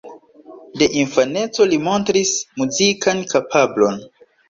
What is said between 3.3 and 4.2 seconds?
kapablon.